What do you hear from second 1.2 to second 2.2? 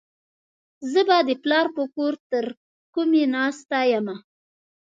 د پلار په کور